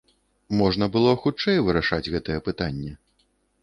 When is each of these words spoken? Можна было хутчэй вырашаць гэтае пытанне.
Можна 0.61 0.85
было 0.95 1.13
хутчэй 1.27 1.63
вырашаць 1.69 2.03
гэтае 2.17 2.39
пытанне. 2.53 3.01